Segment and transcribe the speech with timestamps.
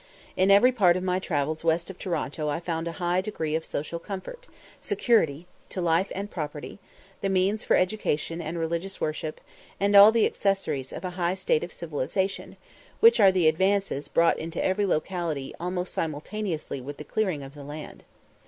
[0.35, 3.63] In every part of my travels west of Toronto I found a high degree of
[3.63, 4.47] social comfort,
[4.81, 6.79] security to life and property,
[7.21, 9.39] the means for education and religious worship,
[9.79, 12.57] and all the accessories of a high state of civilization,
[12.99, 18.03] which are advantages brought into every locality almost simultaneously with the clearing of the land.